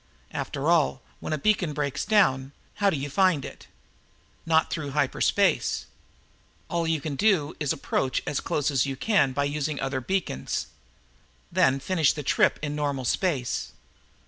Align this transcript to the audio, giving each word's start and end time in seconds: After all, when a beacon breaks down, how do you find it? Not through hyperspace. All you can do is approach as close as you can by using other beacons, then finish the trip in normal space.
After 0.31 0.67
all, 0.67 1.03
when 1.19 1.31
a 1.31 1.37
beacon 1.37 1.73
breaks 1.73 2.05
down, 2.05 2.53
how 2.81 2.89
do 2.89 2.97
you 2.97 3.07
find 3.07 3.45
it? 3.45 3.67
Not 4.47 4.71
through 4.71 4.93
hyperspace. 4.93 5.85
All 6.71 6.87
you 6.87 6.99
can 6.99 7.15
do 7.15 7.55
is 7.59 7.71
approach 7.71 8.23
as 8.25 8.39
close 8.39 8.71
as 8.71 8.87
you 8.87 8.95
can 8.95 9.31
by 9.31 9.43
using 9.43 9.79
other 9.79 10.01
beacons, 10.01 10.65
then 11.51 11.79
finish 11.79 12.13
the 12.13 12.23
trip 12.23 12.57
in 12.63 12.75
normal 12.75 13.05
space. 13.05 13.73